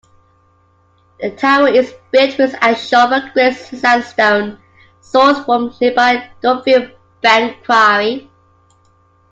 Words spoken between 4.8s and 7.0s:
sourced from nearby Duffield